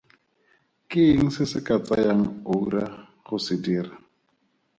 Ke 0.89 1.01
eng 1.15 1.29
se 1.35 1.43
se 1.51 1.59
ka 1.67 1.75
tsayang 1.85 2.23
ura 2.57 2.85
go 3.25 3.35
se 3.45 3.55
dira? 3.63 3.93